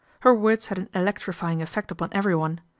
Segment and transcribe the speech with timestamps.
[0.21, 2.59] Her words lad an electrifying effect upon everyone.